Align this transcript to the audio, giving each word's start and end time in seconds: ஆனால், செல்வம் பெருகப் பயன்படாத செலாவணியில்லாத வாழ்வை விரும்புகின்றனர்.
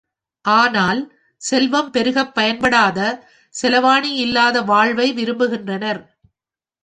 ஆனால், 0.45 1.01
செல்வம் 1.41 1.91
பெருகப் 1.91 2.35
பயன்படாத 2.35 2.99
செலாவணியில்லாத 3.55 4.65
வாழ்வை 4.65 5.13
விரும்புகின்றனர். 5.13 6.01